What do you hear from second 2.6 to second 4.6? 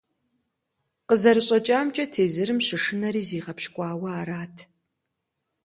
щышынэри зигъэпщкӀуауэ арат.